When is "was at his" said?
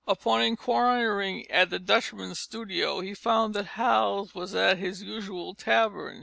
4.33-5.03